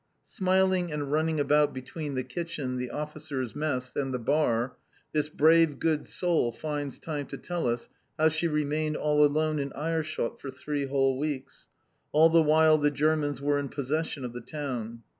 Smiling 0.25 0.91
and 0.91 1.11
running 1.11 1.39
about 1.39 1.75
between 1.75 2.15
the 2.15 2.23
kitchen, 2.23 2.77
the 2.77 2.89
officers' 2.89 3.55
mess, 3.55 3.95
and 3.95 4.11
the 4.11 4.17
bar, 4.17 4.75
this 5.13 5.29
brave, 5.29 5.77
good 5.77 6.07
soul 6.07 6.51
finds 6.51 6.97
time 6.97 7.27
to 7.27 7.37
tell 7.37 7.67
us 7.67 7.87
how 8.17 8.27
she 8.27 8.47
remained 8.47 8.97
all 8.97 9.23
alone 9.23 9.59
in 9.59 9.71
Aerschot 9.73 10.41
for 10.41 10.49
three 10.49 10.87
whole 10.87 11.19
weeks, 11.19 11.67
all 12.11 12.31
the 12.31 12.41
while 12.41 12.79
the 12.79 12.89
Germans 12.89 13.43
were 13.43 13.59
in 13.59 13.69
possession 13.69 14.25
of 14.25 14.33
the 14.33 14.41
town. 14.41 15.03